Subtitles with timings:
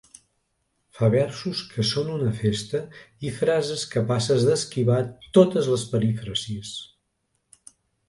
[0.99, 2.81] Fa versos que són una festa
[3.29, 5.01] i frases capaces d'esquivar
[5.41, 6.77] totes les perífrasis.